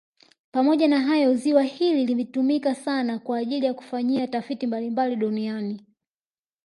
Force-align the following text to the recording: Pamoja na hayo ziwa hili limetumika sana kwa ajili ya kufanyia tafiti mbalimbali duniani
Pamoja 0.51 0.87
na 0.87 0.99
hayo 1.01 1.33
ziwa 1.35 1.63
hili 1.63 2.05
limetumika 2.05 2.75
sana 2.75 3.19
kwa 3.19 3.37
ajili 3.37 3.65
ya 3.65 3.73
kufanyia 3.73 4.27
tafiti 4.27 4.67
mbalimbali 4.67 5.15
duniani 5.15 5.85